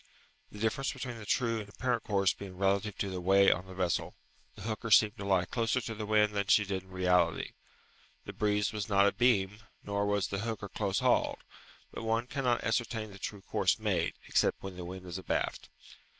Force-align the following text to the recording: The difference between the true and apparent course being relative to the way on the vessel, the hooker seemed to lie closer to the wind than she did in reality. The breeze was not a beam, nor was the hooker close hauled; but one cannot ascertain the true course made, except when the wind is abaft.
The 0.51 0.57
difference 0.57 0.93
between 0.93 1.19
the 1.19 1.27
true 1.27 1.59
and 1.59 1.69
apparent 1.69 2.05
course 2.05 2.33
being 2.33 2.57
relative 2.57 2.97
to 2.97 3.09
the 3.11 3.21
way 3.21 3.51
on 3.51 3.67
the 3.67 3.75
vessel, 3.75 4.15
the 4.55 4.63
hooker 4.63 4.89
seemed 4.89 5.15
to 5.17 5.23
lie 5.25 5.45
closer 5.45 5.79
to 5.79 5.93
the 5.93 6.07
wind 6.07 6.33
than 6.33 6.47
she 6.47 6.65
did 6.65 6.81
in 6.81 6.89
reality. 6.89 7.51
The 8.25 8.33
breeze 8.33 8.73
was 8.73 8.89
not 8.89 9.05
a 9.05 9.11
beam, 9.11 9.59
nor 9.83 10.07
was 10.07 10.29
the 10.29 10.39
hooker 10.39 10.69
close 10.69 11.01
hauled; 11.01 11.43
but 11.93 12.01
one 12.03 12.25
cannot 12.25 12.63
ascertain 12.63 13.11
the 13.11 13.19
true 13.19 13.43
course 13.43 13.77
made, 13.77 14.15
except 14.27 14.63
when 14.63 14.75
the 14.75 14.85
wind 14.85 15.05
is 15.05 15.19
abaft. 15.19 15.69